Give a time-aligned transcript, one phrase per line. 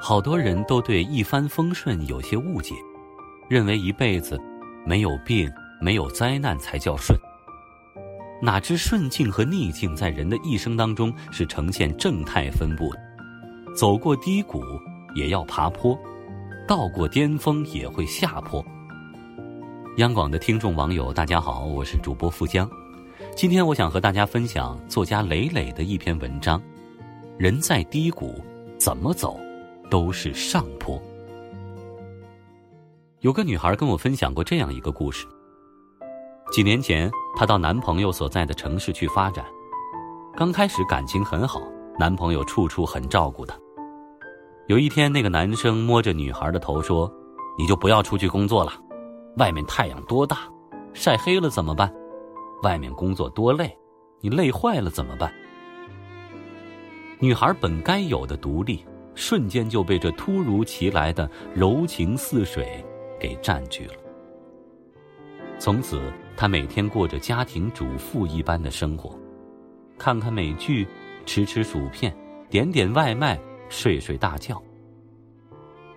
[0.00, 2.74] 好多人都对一帆风顺有些误解，
[3.48, 4.38] 认为一辈子
[4.84, 5.50] 没有病、
[5.80, 7.18] 没有灾难才叫顺。
[8.42, 13.00] 哪知顺境和逆境在人的一生当中是呈现正态分布的，
[13.74, 14.62] 走过低谷
[15.14, 15.98] 也要爬坡，
[16.68, 18.62] 到过巅峰也会下坡。
[19.98, 22.68] 央广的听众网友，大家好，我是主播富江，
[23.36, 26.60] 今天我想和大家分享作家磊磊的一篇文章：
[27.38, 28.34] 人在低谷，
[28.76, 29.38] 怎么走？
[29.88, 31.00] 都是上坡。
[33.20, 35.28] 有个女孩跟我分享过这样一个故事。
[36.50, 39.44] 几年前，她到男朋友所在的城市去发展，
[40.36, 41.62] 刚开始感情很好，
[42.00, 43.56] 男朋友处处很照顾她。
[44.66, 47.08] 有一天，那个男生摸着女孩的头说
[47.56, 48.72] ：“你就不要出去工作了，
[49.36, 50.48] 外面太阳多大，
[50.92, 51.92] 晒黑了怎么办？
[52.62, 53.76] 外面工作多累，
[54.20, 55.32] 你累坏了怎么办？”
[57.20, 58.84] 女孩本该有的独立。
[59.16, 62.84] 瞬间就被这突如其来的柔情似水
[63.16, 63.94] 给占据了。
[65.56, 69.16] 从此，她每天过着家庭主妇一般的生活，
[69.96, 70.84] 看看美剧，
[71.24, 72.12] 吃吃薯片，
[72.50, 74.60] 点点外卖，睡睡大觉。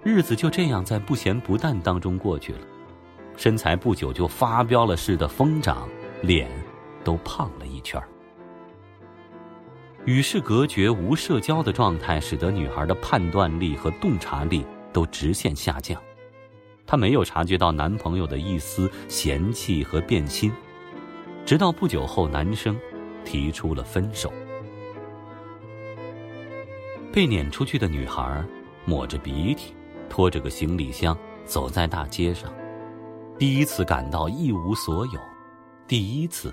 [0.04, 2.59] 日子就这样在不咸不淡当中过去了，
[3.38, 5.88] 身材不久就发飙了似的疯长，
[6.21, 6.49] 脸
[7.03, 8.02] 都胖了一圈。
[10.05, 16.02] 与世隔绝、无社交的状态，使得女孩的判断力和洞察力都直线下降。
[16.85, 20.52] 她没有察觉到男朋友的一丝嫌弃和变心，
[21.45, 22.75] 直到不久后，男生
[23.23, 24.31] 提出了分手。
[27.11, 28.43] 被撵出去的女孩
[28.85, 29.73] 抹着鼻涕，
[30.09, 32.49] 拖着个行李箱走在大街上，
[33.39, 35.19] 第一次感到一无所有，
[35.88, 36.52] 第一次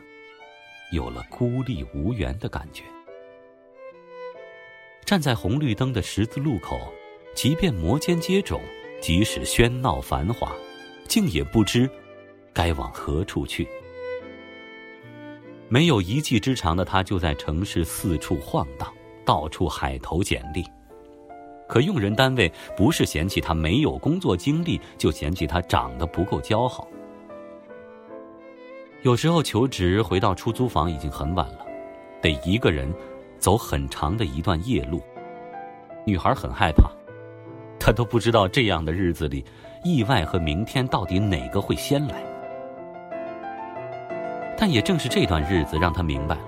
[0.93, 2.85] 有了孤立无援的感觉。
[5.07, 6.79] 站在红绿灯的十字路口，
[7.35, 8.61] 即便摩肩接踵，
[9.01, 10.53] 即使喧闹繁华，
[11.09, 11.89] 竟也不知
[12.53, 13.67] 该往何处去。
[15.71, 18.93] 没有一技之长的他，就在城市四处晃荡，
[19.25, 20.63] 到处海投简历。
[21.75, 26.87] 可用人单位不是嫌弃他没有工作经历，就嫌弃他长得不够姣好。
[29.03, 31.67] 有时候求职回到出租房已经很晚了，
[32.23, 32.89] 得一个人。
[33.41, 35.03] 走很长的一段夜路，
[36.07, 36.89] 女孩很害怕，
[37.79, 39.45] 她都不知道这样的日子里，
[39.83, 42.15] 意外和明天到底哪个会先来。
[44.57, 46.43] 但也正是这段日子，让她明白了，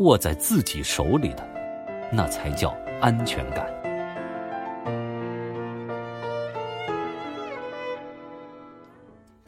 [0.00, 1.48] 握在自己手里的，
[2.12, 3.77] 那才叫安全感。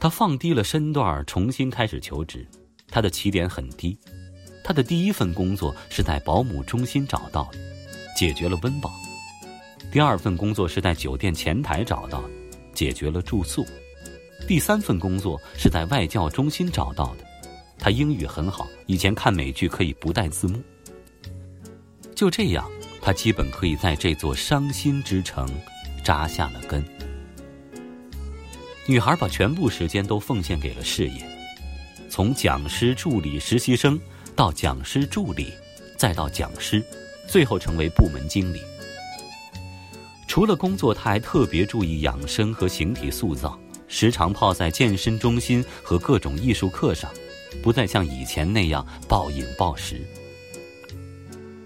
[0.01, 2.43] 他放低了身段，重新开始求职，
[2.87, 3.95] 他的起点很低。
[4.63, 7.59] 他的第一份工作是在保姆中心找到的，
[8.17, 8.89] 解决了温饱；
[9.91, 12.29] 第二份工作是在酒店前台找到的，
[12.73, 13.63] 解决了住宿；
[14.47, 17.25] 第三份工作是在外教中心找到的，
[17.77, 20.59] 他英语很好，以前看美剧可以不带字幕。
[22.15, 22.67] 就这样，
[23.03, 25.47] 他基本可以在这座伤心之城
[26.03, 26.83] 扎下了根。
[28.91, 31.25] 女孩把全部时间都奉献给了事业，
[32.09, 33.97] 从讲师、助理、实习生。
[34.35, 35.47] 到讲师助理，
[35.97, 36.83] 再到讲师，
[37.25, 38.59] 最后成为部门经理。
[40.27, 43.57] 除了工作，她还特别注意养生和形体塑造，
[43.87, 47.09] 时常泡在健身中心和各种艺术课上，
[47.63, 50.05] 不再像以前那样暴饮暴食。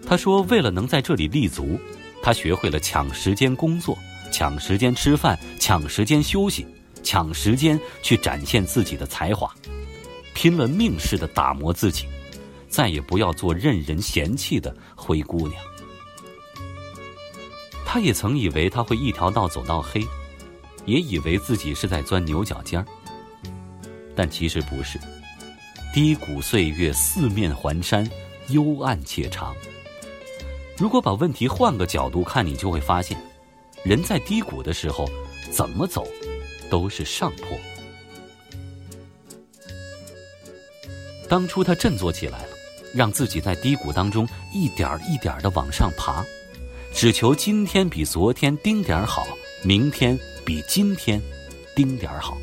[0.05, 1.79] 她说：“为了能在这里立足，
[2.21, 3.97] 她学会了抢时间工作，
[4.31, 6.67] 抢时间吃饭，抢时间休息，
[7.05, 9.49] 抢时间去展现自己的才华，
[10.33, 12.05] 拼了命似的打磨自己。”
[12.67, 15.63] 再也不要做任人嫌弃的灰姑娘。
[17.85, 20.05] 他也曾以为他会一条道走到黑，
[20.85, 22.85] 也以为自己是在钻牛角尖儿。
[24.13, 24.99] 但其实不是，
[25.93, 28.05] 低谷岁月四面环山，
[28.49, 29.55] 幽暗且长。
[30.77, 33.17] 如果把问题换个角度看，你就会发现，
[33.85, 35.09] 人在低谷的时候，
[35.49, 36.05] 怎么走，
[36.69, 37.57] 都是上坡。
[41.27, 42.49] 当初他振作起来了。
[42.95, 46.23] 让自己在低谷当中一点一点的往上爬，
[46.93, 49.27] 只求今天比昨天丁点好，
[49.63, 51.21] 明天比今天
[51.75, 52.37] 丁点好。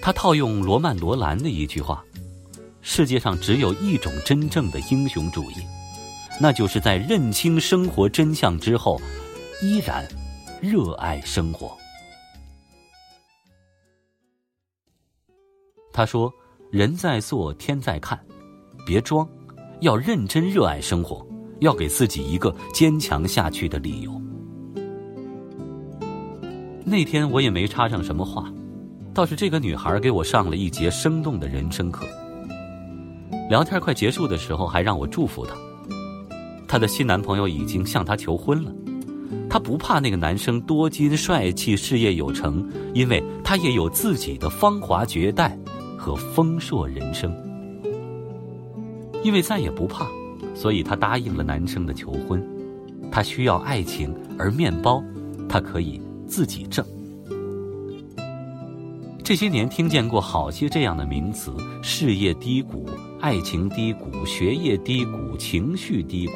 [0.00, 2.04] 他套用罗曼·罗兰的一句话
[2.82, 5.56] ：“世界上只有一种真正的英雄主义，
[6.40, 9.02] 那就是在认清生活真相之后，
[9.60, 10.06] 依然
[10.60, 11.76] 热爱生活。”
[15.92, 16.32] 他说。
[16.70, 18.16] 人在做，天在看，
[18.86, 19.28] 别装，
[19.80, 21.26] 要认真热爱生活，
[21.58, 24.22] 要给自己一个坚强下去的理由。
[26.84, 28.48] 那天我也没插上什么话，
[29.12, 32.06] 倒是这个女孩给我上了一节生动的人生课。
[33.48, 35.56] 聊天快结束的时候，还让我祝福她。
[36.68, 38.72] 她的新男朋友已经向她求婚了，
[39.48, 42.64] 她不怕那个男生多金帅气、事业有成，
[42.94, 45.58] 因为她也有自己的芳华绝代。
[46.00, 47.30] 和丰硕人生，
[49.22, 50.06] 因为再也不怕，
[50.54, 52.42] 所以他答应了男生的求婚。
[53.12, 55.04] 他需要爱情，而面包，
[55.46, 56.82] 他可以自己挣。
[59.22, 61.52] 这些年听见过好些这样的名词：
[61.82, 62.88] 事业低谷、
[63.20, 66.32] 爱情低谷、学业低谷、情绪低谷。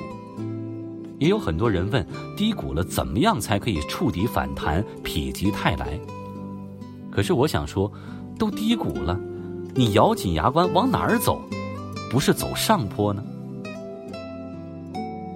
[1.19, 2.07] 也有很多人问：
[2.37, 5.99] 低谷了怎么样才可以触底反弹、否极泰来？
[7.11, 7.91] 可是我想说，
[8.39, 9.19] 都低谷了。
[9.77, 11.43] 你咬紧牙关往哪儿走，
[12.09, 13.25] 不是走上坡呢？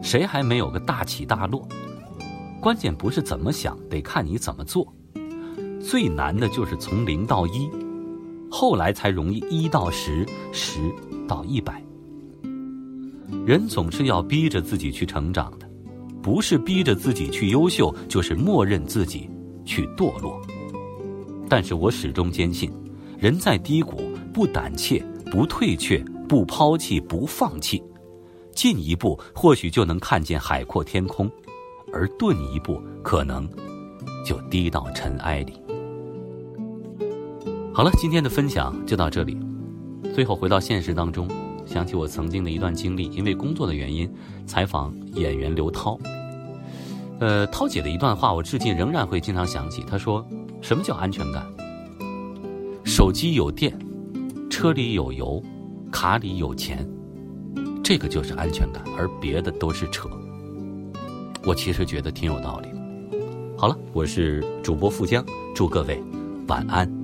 [0.01, 1.67] 谁还没有个大起大落？
[2.61, 4.87] 关键不是怎么想，得看你怎么做。
[5.81, 7.69] 最难的就是从零到一，
[8.49, 10.79] 后来才容易一到十，十
[11.27, 11.83] 到一百。
[13.45, 15.69] 人总是要逼着自己去成长的，
[16.23, 19.29] 不是逼着自己去优秀，就是默认自己
[19.65, 20.41] 去堕落。
[21.49, 22.71] 但是我始终坚信，
[23.19, 24.01] 人在低谷。
[24.33, 25.99] 不胆怯，不退却，
[26.29, 27.83] 不抛弃，不放弃，
[28.53, 31.31] 进一步或许就能看见海阔天空，
[31.93, 33.49] 而顿一步可能
[34.25, 35.55] 就低到尘埃里。
[37.73, 39.39] 好了，今天的分享就到这里。
[40.15, 41.29] 最后回到现实当中，
[41.65, 44.13] 想起我曾经的一段经历，因为工作的原因
[44.47, 45.99] 采访演员刘涛。
[47.21, 49.83] 呃，涛姐的一段话，我至今仍然会经常想起。
[49.83, 50.25] 她说
[50.61, 51.45] ：“什么叫安全感？
[52.85, 53.77] 手机有电。”
[54.59, 55.41] 车里有油，
[55.93, 56.85] 卡里有钱，
[57.81, 60.09] 这个就是安全感，而别的都是扯。
[61.45, 62.69] 我其实觉得挺有道理。
[63.57, 65.25] 好了，我是主播富江，
[65.55, 66.03] 祝各位
[66.49, 66.98] 晚安。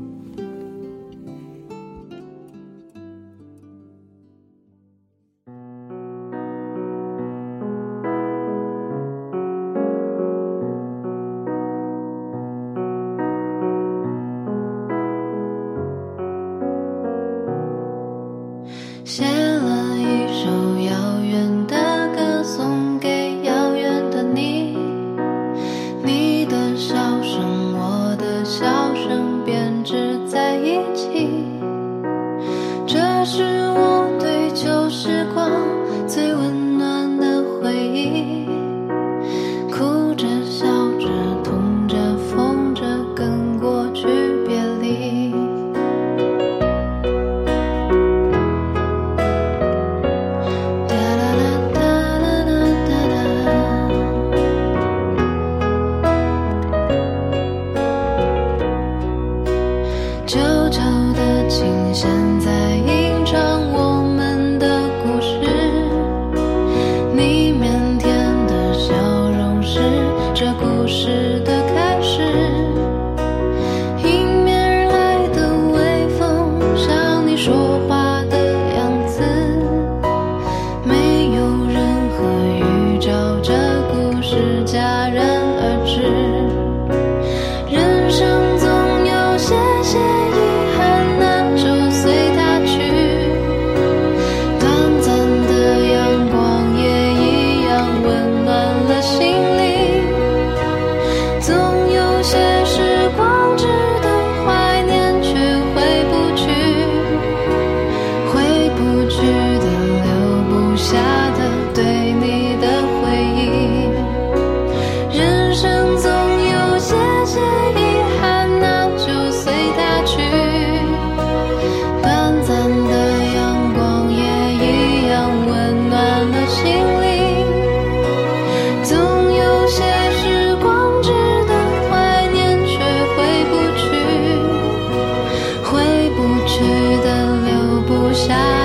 [138.27, 138.64] deixar.